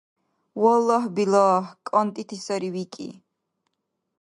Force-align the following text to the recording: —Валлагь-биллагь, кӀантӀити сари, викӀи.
—Валлагь-биллагь, 0.61 1.71
кӀантӀити 1.87 2.37
сари, 2.45 2.69
викӀи. 2.75 3.09